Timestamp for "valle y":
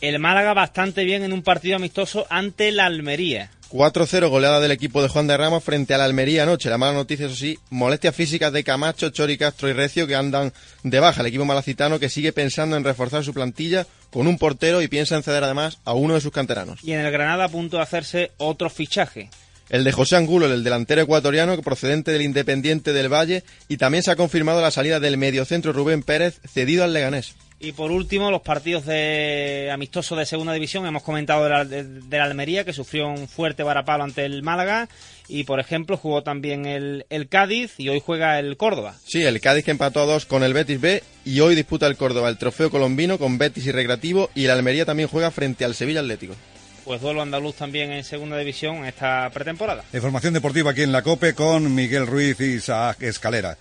23.12-23.76